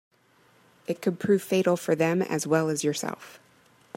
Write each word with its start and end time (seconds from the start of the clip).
It 0.87 0.99
could 0.99 1.19
prove 1.19 1.43
fatal 1.43 1.77
for 1.77 1.93
them 1.93 2.23
as 2.23 2.47
well 2.47 2.69
as 2.69 2.83
yourself. 2.83 3.39